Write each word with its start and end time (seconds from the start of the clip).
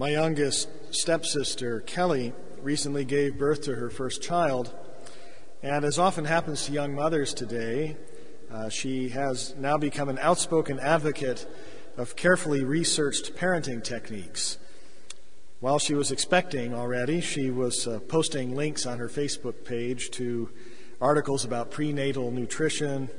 My 0.00 0.08
youngest 0.08 0.70
stepsister, 0.94 1.80
Kelly, 1.80 2.32
recently 2.62 3.04
gave 3.04 3.36
birth 3.36 3.60
to 3.64 3.74
her 3.74 3.90
first 3.90 4.22
child. 4.22 4.72
And 5.62 5.84
as 5.84 5.98
often 5.98 6.24
happens 6.24 6.64
to 6.64 6.72
young 6.72 6.94
mothers 6.94 7.34
today, 7.34 7.98
uh, 8.50 8.70
she 8.70 9.10
has 9.10 9.54
now 9.58 9.76
become 9.76 10.08
an 10.08 10.18
outspoken 10.18 10.80
advocate 10.80 11.46
of 11.98 12.16
carefully 12.16 12.64
researched 12.64 13.36
parenting 13.36 13.84
techniques. 13.84 14.56
While 15.60 15.78
she 15.78 15.92
was 15.92 16.10
expecting 16.10 16.72
already, 16.72 17.20
she 17.20 17.50
was 17.50 17.86
uh, 17.86 18.00
posting 18.08 18.56
links 18.56 18.86
on 18.86 19.00
her 19.00 19.08
Facebook 19.10 19.66
page 19.66 20.10
to 20.12 20.48
articles 20.98 21.44
about 21.44 21.70
prenatal 21.70 22.30
nutrition. 22.30 23.10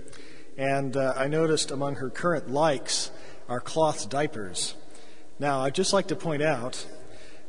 And 0.58 0.98
uh, 0.98 1.14
I 1.16 1.28
noticed 1.28 1.70
among 1.70 1.98
her 1.98 2.10
current 2.10 2.50
likes 2.50 3.12
are 3.48 3.60
cloth 3.60 4.10
diapers. 4.10 4.74
Now, 5.42 5.62
I'd 5.62 5.74
just 5.74 5.92
like 5.92 6.10
to 6.10 6.16
point 6.16 6.44
out 6.44 6.86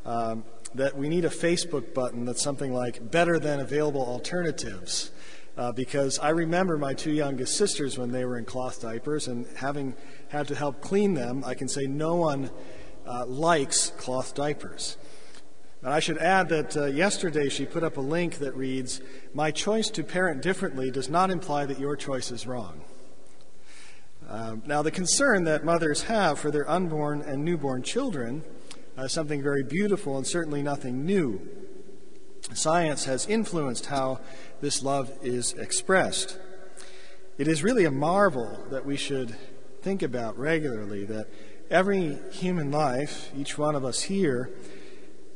um, 0.06 0.44
that 0.74 0.96
we 0.96 1.10
need 1.10 1.26
a 1.26 1.28
Facebook 1.28 1.92
button 1.92 2.24
that's 2.24 2.40
something 2.40 2.72
like 2.72 3.10
better 3.10 3.38
than 3.38 3.60
available 3.60 4.00
alternatives. 4.00 5.10
Uh, 5.58 5.72
because 5.72 6.18
I 6.18 6.30
remember 6.30 6.78
my 6.78 6.94
two 6.94 7.10
youngest 7.10 7.54
sisters 7.54 7.98
when 7.98 8.10
they 8.10 8.24
were 8.24 8.38
in 8.38 8.46
cloth 8.46 8.80
diapers, 8.80 9.28
and 9.28 9.46
having 9.58 9.94
had 10.28 10.48
to 10.48 10.54
help 10.54 10.80
clean 10.80 11.12
them, 11.12 11.44
I 11.44 11.52
can 11.52 11.68
say 11.68 11.86
no 11.86 12.14
one 12.14 12.50
uh, 13.06 13.26
likes 13.26 13.90
cloth 13.98 14.34
diapers. 14.34 14.96
And 15.82 15.92
I 15.92 16.00
should 16.00 16.16
add 16.16 16.48
that 16.48 16.74
uh, 16.74 16.86
yesterday 16.86 17.50
she 17.50 17.66
put 17.66 17.82
up 17.82 17.98
a 17.98 18.00
link 18.00 18.38
that 18.38 18.56
reads, 18.56 19.02
My 19.34 19.50
choice 19.50 19.90
to 19.90 20.02
parent 20.02 20.40
differently 20.40 20.90
does 20.90 21.10
not 21.10 21.30
imply 21.30 21.66
that 21.66 21.78
your 21.78 21.96
choice 21.96 22.30
is 22.30 22.46
wrong. 22.46 22.84
Um, 24.28 24.62
now, 24.66 24.82
the 24.82 24.90
concern 24.90 25.44
that 25.44 25.64
mothers 25.64 26.02
have 26.04 26.38
for 26.38 26.50
their 26.50 26.68
unborn 26.68 27.22
and 27.22 27.44
newborn 27.44 27.82
children 27.82 28.44
uh, 28.98 29.02
is 29.02 29.12
something 29.12 29.42
very 29.42 29.62
beautiful 29.62 30.16
and 30.16 30.26
certainly 30.26 30.62
nothing 30.62 31.04
new. 31.04 31.40
Science 32.54 33.04
has 33.04 33.26
influenced 33.26 33.86
how 33.86 34.20
this 34.60 34.82
love 34.82 35.10
is 35.22 35.52
expressed. 35.54 36.38
It 37.38 37.48
is 37.48 37.62
really 37.62 37.84
a 37.84 37.90
marvel 37.90 38.66
that 38.70 38.84
we 38.84 38.96
should 38.96 39.36
think 39.80 40.02
about 40.02 40.38
regularly 40.38 41.04
that 41.06 41.28
every 41.70 42.18
human 42.30 42.70
life, 42.70 43.30
each 43.36 43.56
one 43.56 43.74
of 43.74 43.84
us 43.84 44.02
here, 44.02 44.50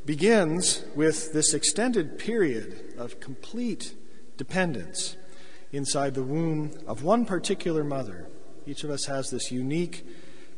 begins 0.04 0.84
with 0.94 1.32
this 1.32 1.52
extended 1.52 2.18
period 2.18 2.94
of 2.96 3.18
complete 3.18 3.94
dependence 4.36 5.16
inside 5.72 6.14
the 6.14 6.22
womb 6.22 6.70
of 6.86 7.02
one 7.02 7.24
particular 7.24 7.82
mother 7.82 8.28
each 8.66 8.84
of 8.84 8.90
us 8.90 9.06
has 9.06 9.30
this 9.30 9.50
unique 9.50 10.04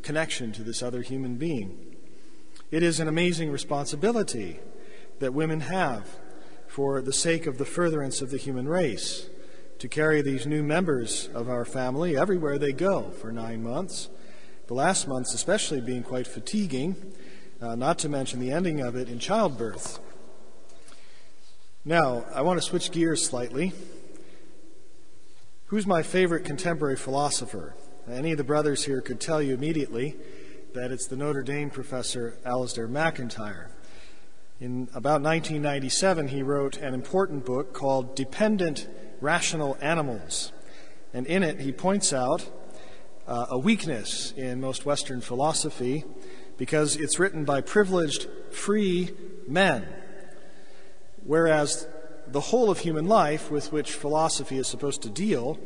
connection 0.03 0.53
to 0.53 0.63
this 0.63 0.83
other 0.83 1.03
human 1.03 1.37
being. 1.37 1.97
It 2.71 2.83
is 2.83 3.01
an 3.01 3.09
amazing 3.09 3.51
responsibility 3.51 4.61
that 5.19 5.35
women 5.35 5.61
have 5.61 6.07
for 6.67 7.01
the 7.01 7.13
sake 7.13 7.47
of 7.47 7.59
the 7.59 7.65
furtherance 7.65 8.21
of 8.23 8.31
the 8.31 8.37
human 8.37 8.69
race 8.69 9.29
to 9.79 9.89
carry 9.89 10.23
these 10.23 10.47
new 10.47 10.63
members 10.63 11.29
of 11.35 11.49
our 11.49 11.65
family 11.65 12.17
everywhere 12.17 12.59
they 12.59 12.73
go 12.73 13.11
for 13.11 13.33
nine 13.33 13.63
months. 13.63 14.09
The 14.67 14.75
last 14.75 15.09
months, 15.09 15.35
especially, 15.35 15.81
being 15.81 16.03
quite 16.03 16.27
fatiguing, 16.27 16.97
uh, 17.61 17.75
not 17.75 17.99
to 18.01 18.09
mention 18.09 18.41
the 18.41 18.51
ending 18.51 18.81
of 18.81 18.97
it 18.97 19.09
in 19.09 19.19
childbirth. 19.19 19.99
Now, 21.85 22.27
I 22.35 22.43
want 22.43 22.61
to 22.61 22.67
switch 22.67 22.91
gears 22.91 23.25
slightly. 23.25 23.73
Who's 25.67 25.87
my 25.87 26.03
favorite 26.03 26.45
contemporary 26.45 26.97
philosopher? 26.97 27.75
Any 28.11 28.33
of 28.33 28.39
the 28.39 28.45
brothers 28.45 28.85
here 28.85 29.03
could 29.03 29.21
tell 29.21 29.43
you 29.43 29.53
immediately 29.53 30.17
that 30.73 30.91
it's 30.91 31.07
the 31.07 31.17
Notre 31.17 31.43
Dame 31.43 31.69
professor 31.69 32.39
Alasdair 32.45 32.89
MacIntyre. 32.89 33.71
In 34.61 34.89
about 34.95 35.21
1997, 35.21 36.29
he 36.29 36.43
wrote 36.43 36.79
an 36.79 36.95
important 36.95 37.45
book 37.45 37.75
called 37.75 38.17
Dependent 38.17 38.89
Rational 39.21 39.77
Animals. 39.83 40.53
And 41.13 41.27
in 41.27 41.43
it, 41.43 41.61
he 41.61 41.71
points 41.71 42.13
out 42.15 42.51
uh, 43.27 43.47
a 43.51 43.59
weakness 43.59 44.33
in 44.37 44.59
most 44.59 44.87
Western 44.87 45.21
philosophy 45.21 46.05
because 46.57 46.97
it's 46.97 47.19
written 47.19 47.45
by 47.45 47.61
privileged, 47.61 48.27
free 48.51 49.11
men. 49.47 49.87
Whereas 51.25 51.87
the 52.27 52.41
whole 52.41 52.71
of 52.71 52.79
human 52.79 53.07
life 53.07 53.51
with 53.51 53.71
which 53.71 53.93
philosophy 53.93 54.57
is 54.57 54.67
supposed 54.67 55.03
to 55.03 55.11
deal 55.11 55.59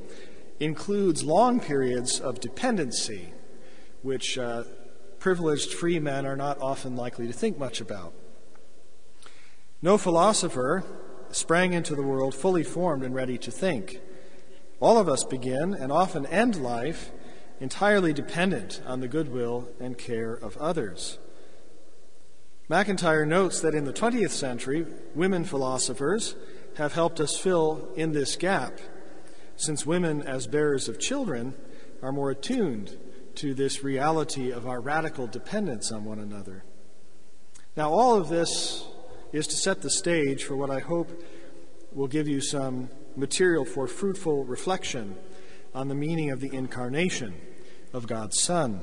includes 0.60 1.24
long 1.24 1.60
periods 1.60 2.20
of 2.20 2.40
dependency, 2.40 3.32
which 4.02 4.38
uh, 4.38 4.64
privileged 5.18 5.72
free 5.72 5.98
men 5.98 6.26
are 6.26 6.36
not 6.36 6.60
often 6.60 6.96
likely 6.96 7.26
to 7.26 7.32
think 7.32 7.58
much 7.58 7.80
about. 7.80 8.12
No 9.80 9.98
philosopher 9.98 10.84
sprang 11.30 11.72
into 11.72 11.94
the 11.94 12.02
world 12.02 12.34
fully 12.34 12.62
formed 12.62 13.02
and 13.02 13.14
ready 13.14 13.38
to 13.38 13.50
think. 13.50 14.00
All 14.80 14.98
of 14.98 15.08
us 15.08 15.24
begin 15.24 15.74
and 15.74 15.90
often 15.90 16.26
end 16.26 16.56
life 16.56 17.10
entirely 17.60 18.12
dependent 18.12 18.82
on 18.86 19.00
the 19.00 19.08
goodwill 19.08 19.68
and 19.78 19.96
care 19.96 20.32
of 20.32 20.56
others. 20.56 21.18
MacIntyre 22.68 23.26
notes 23.26 23.60
that 23.60 23.74
in 23.74 23.84
the 23.84 23.92
20th 23.92 24.30
century, 24.30 24.86
women 25.14 25.44
philosophers 25.44 26.34
have 26.76 26.94
helped 26.94 27.20
us 27.20 27.38
fill 27.38 27.88
in 27.94 28.12
this 28.12 28.34
gap 28.34 28.78
since 29.56 29.86
women, 29.86 30.22
as 30.22 30.46
bearers 30.46 30.88
of 30.88 30.98
children, 30.98 31.54
are 32.02 32.12
more 32.12 32.30
attuned 32.30 32.96
to 33.36 33.54
this 33.54 33.82
reality 33.82 34.50
of 34.50 34.66
our 34.66 34.80
radical 34.80 35.26
dependence 35.26 35.90
on 35.92 36.04
one 36.04 36.18
another. 36.18 36.64
Now, 37.76 37.90
all 37.90 38.16
of 38.16 38.28
this 38.28 38.84
is 39.32 39.46
to 39.46 39.56
set 39.56 39.82
the 39.82 39.90
stage 39.90 40.44
for 40.44 40.56
what 40.56 40.70
I 40.70 40.80
hope 40.80 41.22
will 41.92 42.08
give 42.08 42.28
you 42.28 42.40
some 42.40 42.90
material 43.16 43.64
for 43.64 43.86
fruitful 43.86 44.44
reflection 44.44 45.16
on 45.74 45.88
the 45.88 45.94
meaning 45.94 46.30
of 46.30 46.40
the 46.40 46.54
incarnation 46.54 47.34
of 47.92 48.06
God's 48.06 48.42
Son. 48.42 48.82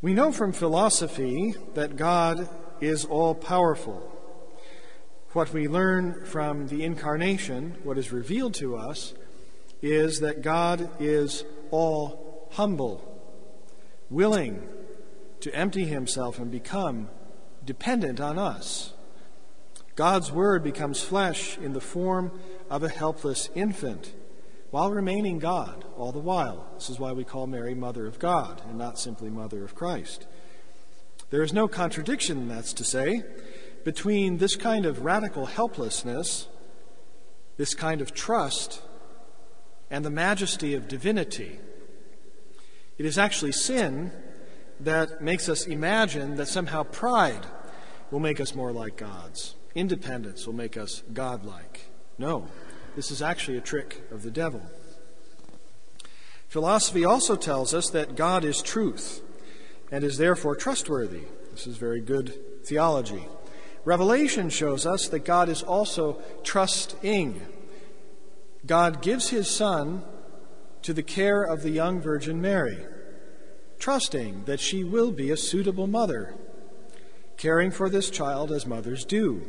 We 0.00 0.14
know 0.14 0.32
from 0.32 0.52
philosophy 0.52 1.54
that 1.74 1.96
God 1.96 2.48
is 2.80 3.04
all 3.04 3.34
powerful 3.34 4.17
what 5.32 5.52
we 5.52 5.68
learn 5.68 6.24
from 6.24 6.68
the 6.68 6.84
incarnation, 6.84 7.76
what 7.82 7.98
is 7.98 8.12
revealed 8.12 8.54
to 8.54 8.76
us, 8.76 9.14
is 9.82 10.20
that 10.20 10.42
God 10.42 10.90
is 10.98 11.44
all 11.70 12.48
humble, 12.52 13.04
willing 14.10 14.66
to 15.40 15.54
empty 15.54 15.84
himself 15.84 16.38
and 16.38 16.50
become 16.50 17.08
dependent 17.64 18.20
on 18.20 18.38
us. 18.38 18.94
God's 19.94 20.32
Word 20.32 20.62
becomes 20.62 21.02
flesh 21.02 21.58
in 21.58 21.72
the 21.72 21.80
form 21.80 22.40
of 22.70 22.82
a 22.82 22.88
helpless 22.88 23.50
infant 23.54 24.14
while 24.70 24.90
remaining 24.90 25.38
God 25.38 25.84
all 25.96 26.12
the 26.12 26.18
while. 26.18 26.66
This 26.74 26.88
is 26.88 26.98
why 26.98 27.12
we 27.12 27.24
call 27.24 27.46
Mary 27.46 27.74
Mother 27.74 28.06
of 28.06 28.18
God 28.18 28.62
and 28.68 28.78
not 28.78 28.98
simply 28.98 29.28
Mother 29.30 29.64
of 29.64 29.74
Christ. 29.74 30.26
There 31.30 31.42
is 31.42 31.52
no 31.52 31.68
contradiction, 31.68 32.48
that's 32.48 32.72
to 32.74 32.84
say, 32.84 33.22
between 33.88 34.36
this 34.36 34.54
kind 34.54 34.84
of 34.84 35.02
radical 35.02 35.46
helplessness, 35.46 36.46
this 37.56 37.72
kind 37.72 38.02
of 38.02 38.12
trust, 38.12 38.82
and 39.90 40.04
the 40.04 40.10
majesty 40.10 40.74
of 40.74 40.86
divinity. 40.86 41.58
It 42.98 43.06
is 43.06 43.16
actually 43.16 43.52
sin 43.52 44.12
that 44.78 45.22
makes 45.22 45.48
us 45.48 45.66
imagine 45.66 46.36
that 46.36 46.48
somehow 46.48 46.82
pride 46.82 47.46
will 48.10 48.20
make 48.20 48.40
us 48.40 48.54
more 48.54 48.72
like 48.72 48.98
gods, 48.98 49.54
independence 49.74 50.44
will 50.44 50.52
make 50.52 50.76
us 50.76 51.02
godlike. 51.14 51.88
No, 52.18 52.46
this 52.94 53.10
is 53.10 53.22
actually 53.22 53.56
a 53.56 53.62
trick 53.62 54.02
of 54.10 54.22
the 54.22 54.30
devil. 54.30 54.60
Philosophy 56.48 57.06
also 57.06 57.36
tells 57.36 57.72
us 57.72 57.88
that 57.88 58.16
God 58.16 58.44
is 58.44 58.60
truth 58.60 59.22
and 59.90 60.04
is 60.04 60.18
therefore 60.18 60.56
trustworthy. 60.56 61.22
This 61.52 61.66
is 61.66 61.78
very 61.78 62.02
good 62.02 62.34
theology. 62.66 63.26
Revelation 63.88 64.50
shows 64.50 64.84
us 64.84 65.08
that 65.08 65.24
God 65.24 65.48
is 65.48 65.62
also 65.62 66.20
trusting. 66.44 67.40
God 68.66 69.00
gives 69.00 69.30
his 69.30 69.48
Son 69.48 70.04
to 70.82 70.92
the 70.92 71.02
care 71.02 71.42
of 71.42 71.62
the 71.62 71.70
young 71.70 71.98
Virgin 71.98 72.38
Mary, 72.38 72.84
trusting 73.78 74.44
that 74.44 74.60
she 74.60 74.84
will 74.84 75.10
be 75.10 75.30
a 75.30 75.38
suitable 75.38 75.86
mother, 75.86 76.34
caring 77.38 77.70
for 77.70 77.88
this 77.88 78.10
child 78.10 78.52
as 78.52 78.66
mothers 78.66 79.06
do. 79.06 79.40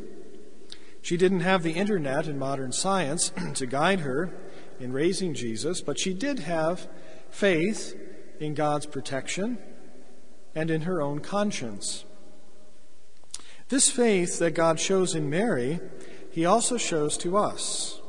She 1.01 1.17
didn't 1.17 1.41
have 1.41 1.61
the 1.61 1.73
internet 1.73 2.25
and 2.25 2.39
modern 2.39 2.71
science 2.71 3.33
to 3.55 3.65
guide 3.65 3.99
her 3.99 4.31
in 4.79 4.93
raising 4.93 5.33
Jesus, 5.33 5.81
but 5.81 5.99
she 5.99 6.13
did 6.13 6.39
have 6.39 6.87
faith 7.29 7.93
in 8.39 8.53
God's 8.53 8.85
protection 8.85 9.57
and 10.55 10.71
in 10.71 10.83
her 10.83 11.01
own 11.01 11.19
conscience. 11.19 12.05
This 13.69 13.91
faith 13.91 14.39
that 14.39 14.55
God 14.55 14.79
shows 14.79 15.13
in 15.13 15.29
Mary, 15.29 15.79
he 16.31 16.43
also 16.43 16.77
shows 16.77 17.17
to 17.17 17.37
us. 17.37 18.01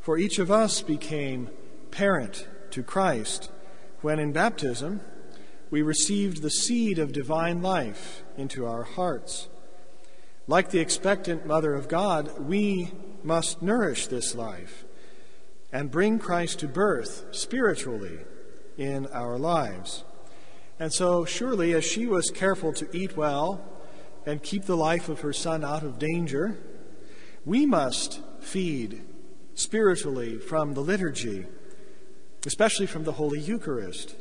For 0.00 0.18
each 0.18 0.40
of 0.40 0.50
us 0.50 0.82
became 0.82 1.48
parent 1.92 2.48
to 2.72 2.82
Christ 2.82 3.52
when 4.00 4.18
in 4.18 4.32
baptism 4.32 5.00
we 5.70 5.82
received 5.82 6.42
the 6.42 6.50
seed 6.50 6.98
of 6.98 7.12
divine 7.12 7.62
life 7.62 8.24
into 8.36 8.66
our 8.66 8.82
hearts. 8.82 9.48
Like 10.48 10.70
the 10.70 10.80
expectant 10.80 11.46
Mother 11.46 11.74
of 11.74 11.86
God, 11.86 12.40
we 12.40 12.90
must 13.22 13.62
nourish 13.62 14.08
this 14.08 14.34
life 14.34 14.84
and 15.72 15.92
bring 15.92 16.18
Christ 16.18 16.58
to 16.60 16.68
birth 16.68 17.26
spiritually 17.30 18.18
in 18.76 19.06
our 19.08 19.38
lives. 19.38 20.02
And 20.80 20.92
so, 20.92 21.24
surely, 21.24 21.74
as 21.74 21.84
she 21.84 22.06
was 22.06 22.30
careful 22.30 22.72
to 22.72 22.88
eat 22.92 23.16
well 23.16 23.69
and 24.26 24.42
keep 24.42 24.64
the 24.64 24.76
life 24.76 25.08
of 25.08 25.20
her 25.20 25.32
son 25.32 25.64
out 25.64 25.82
of 25.82 25.98
danger, 25.98 26.58
we 27.44 27.66
must 27.66 28.20
feed 28.40 29.02
spiritually 29.54 30.38
from 30.38 30.74
the 30.74 30.80
liturgy, 30.80 31.46
especially 32.46 32.86
from 32.86 33.04
the 33.04 33.12
Holy 33.12 33.40
Eucharist. 33.40 34.16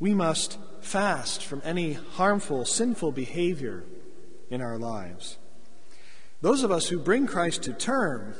We 0.00 0.14
must 0.14 0.58
fast 0.80 1.44
from 1.44 1.62
any 1.64 1.94
harmful, 1.94 2.64
sinful 2.64 3.12
behavior 3.12 3.84
in 4.50 4.60
our 4.60 4.78
lives. 4.78 5.38
Those 6.40 6.62
of 6.62 6.70
us 6.70 6.88
who 6.88 6.98
bring 6.98 7.26
Christ 7.26 7.64
to 7.64 7.72
term, 7.72 8.34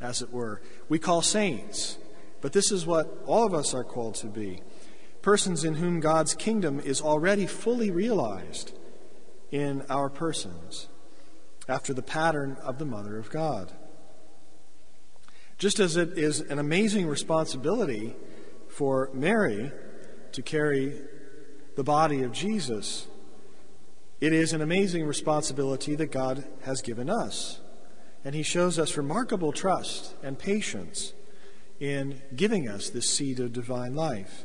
as 0.00 0.22
it 0.22 0.32
were, 0.32 0.60
we 0.88 0.98
call 0.98 1.22
saints, 1.22 1.98
but 2.40 2.52
this 2.52 2.72
is 2.72 2.86
what 2.86 3.22
all 3.26 3.46
of 3.46 3.54
us 3.54 3.74
are 3.74 3.84
called 3.84 4.16
to 4.16 4.26
be 4.26 4.60
persons 5.22 5.64
in 5.64 5.74
whom 5.74 6.00
God's 6.00 6.32
kingdom 6.34 6.80
is 6.80 7.02
already 7.02 7.44
fully 7.46 7.90
realized 7.90 8.72
in 9.50 9.82
our 9.88 10.08
persons, 10.08 10.88
after 11.68 11.94
the 11.94 12.02
pattern 12.02 12.56
of 12.62 12.78
the 12.78 12.84
Mother 12.84 13.18
of 13.18 13.30
God. 13.30 13.72
Just 15.58 15.80
as 15.80 15.96
it 15.96 16.16
is 16.16 16.40
an 16.40 16.58
amazing 16.58 17.06
responsibility 17.06 18.14
for 18.68 19.10
Mary 19.12 19.72
to 20.32 20.42
carry 20.42 21.00
the 21.76 21.82
body 21.84 22.22
of 22.22 22.32
Jesus, 22.32 23.08
it 24.20 24.32
is 24.32 24.52
an 24.52 24.60
amazing 24.60 25.04
responsibility 25.04 25.94
that 25.94 26.12
God 26.12 26.44
has 26.62 26.82
given 26.82 27.08
us. 27.08 27.60
And 28.24 28.34
He 28.34 28.42
shows 28.42 28.78
us 28.78 28.96
remarkable 28.96 29.52
trust 29.52 30.14
and 30.22 30.38
patience 30.38 31.12
in 31.80 32.20
giving 32.34 32.68
us 32.68 32.90
this 32.90 33.10
seed 33.10 33.40
of 33.40 33.52
divine 33.52 33.94
life. 33.94 34.44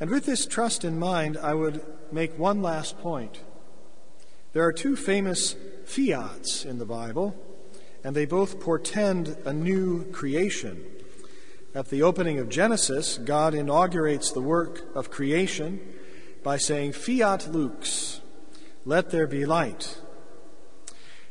And 0.00 0.10
with 0.10 0.26
this 0.26 0.46
trust 0.46 0.84
in 0.84 0.98
mind, 0.98 1.36
I 1.36 1.54
would 1.54 1.84
make 2.12 2.38
one 2.38 2.62
last 2.62 2.98
point. 2.98 3.42
There 4.52 4.64
are 4.64 4.72
two 4.72 4.96
famous 4.96 5.56
fiats 5.84 6.64
in 6.64 6.78
the 6.78 6.86
Bible 6.86 7.36
and 8.04 8.14
they 8.14 8.26
both 8.26 8.60
portend 8.60 9.36
a 9.44 9.52
new 9.52 10.04
creation. 10.12 10.84
At 11.74 11.90
the 11.90 12.02
opening 12.02 12.38
of 12.38 12.48
Genesis, 12.48 13.18
God 13.18 13.54
inaugurates 13.54 14.30
the 14.30 14.40
work 14.40 14.84
of 14.94 15.10
creation 15.10 15.80
by 16.42 16.56
saying, 16.56 16.92
Fiat 16.92 17.52
lux, 17.52 18.20
let 18.84 19.10
there 19.10 19.26
be 19.26 19.44
light. 19.44 19.98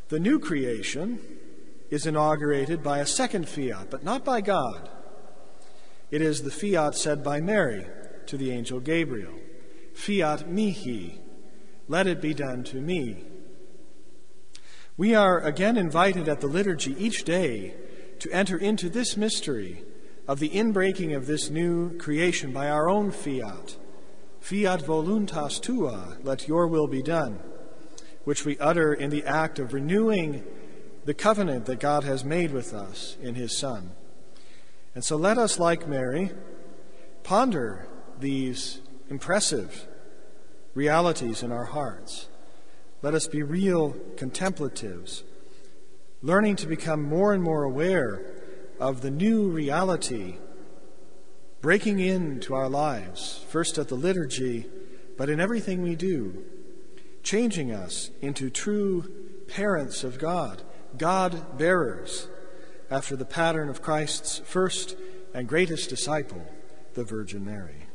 The 0.09 0.19
new 0.19 0.39
creation 0.39 1.19
is 1.89 2.05
inaugurated 2.05 2.83
by 2.83 2.99
a 2.99 3.05
second 3.05 3.47
fiat, 3.47 3.89
but 3.89 4.03
not 4.03 4.23
by 4.23 4.41
God. 4.41 4.89
It 6.11 6.21
is 6.21 6.43
the 6.43 6.51
fiat 6.51 6.95
said 6.95 7.23
by 7.23 7.41
Mary 7.41 7.87
to 8.27 8.37
the 8.37 8.51
angel 8.51 8.79
Gabriel 8.79 9.33
Fiat 9.97 10.47
mihi, 10.47 11.19
let 11.87 12.05
it 12.05 12.21
be 12.21 12.33
done 12.33 12.63
to 12.65 12.79
me. 12.79 13.25
We 14.95 15.15
are 15.15 15.39
again 15.39 15.75
invited 15.75 16.29
at 16.29 16.39
the 16.39 16.47
liturgy 16.47 16.95
each 17.03 17.23
day 17.23 17.73
to 18.19 18.31
enter 18.31 18.57
into 18.57 18.89
this 18.89 19.17
mystery 19.17 19.83
of 20.27 20.39
the 20.39 20.49
inbreaking 20.49 21.15
of 21.15 21.25
this 21.25 21.49
new 21.49 21.97
creation 21.97 22.51
by 22.51 22.69
our 22.69 22.89
own 22.89 23.11
fiat. 23.11 23.77
Fiat 24.39 24.81
voluntas 24.81 25.59
tua, 25.59 26.17
let 26.21 26.47
your 26.47 26.67
will 26.67 26.87
be 26.87 27.01
done, 27.01 27.39
which 28.23 28.45
we 28.45 28.57
utter 28.59 28.93
in 28.93 29.09
the 29.09 29.23
act 29.23 29.57
of 29.57 29.73
renewing 29.73 30.43
the 31.05 31.13
covenant 31.13 31.65
that 31.65 31.79
God 31.79 32.03
has 32.03 32.23
made 32.23 32.51
with 32.51 32.73
us 32.73 33.17
in 33.21 33.35
his 33.35 33.57
Son. 33.57 33.91
And 34.93 35.03
so 35.03 35.15
let 35.15 35.37
us, 35.37 35.57
like 35.57 35.87
Mary, 35.87 36.31
ponder 37.23 37.87
these 38.19 38.79
impressive 39.09 39.87
realities 40.73 41.43
in 41.43 41.51
our 41.51 41.65
hearts 41.65 42.27
let 43.03 43.13
us 43.13 43.27
be 43.27 43.43
real 43.43 43.95
contemplatives, 44.15 45.23
learning 46.23 46.55
to 46.55 46.67
become 46.67 47.03
more 47.03 47.33
and 47.33 47.43
more 47.43 47.63
aware 47.63 48.25
of 48.79 49.01
the 49.01 49.11
new 49.11 49.49
reality 49.49 50.37
breaking 51.61 51.99
into 51.99 52.53
our 52.53 52.69
lives, 52.69 53.43
first 53.49 53.77
at 53.77 53.87
the 53.87 53.95
liturgy, 53.95 54.65
but 55.17 55.29
in 55.29 55.39
everything 55.39 55.81
we 55.81 55.95
do, 55.95 56.43
changing 57.23 57.71
us 57.71 58.09
into 58.21 58.49
true 58.49 59.11
parents 59.47 60.03
of 60.03 60.19
God, 60.19 60.61
God 60.97 61.57
bearers, 61.57 62.27
after 62.89 63.15
the 63.15 63.25
pattern 63.25 63.69
of 63.69 63.81
Christ's 63.81 64.39
first 64.39 64.95
and 65.33 65.47
greatest 65.47 65.89
disciple, 65.89 66.45
the 66.93 67.03
Virgin 67.03 67.45
Mary. 67.45 67.86